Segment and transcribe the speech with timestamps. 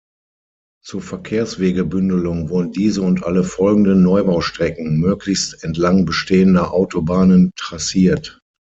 [0.83, 8.39] Zur Verkehrswegebündelung wurden diese und alle folgenden Neubaustrecken möglichst entlang bestehender Autobahnen trassiert.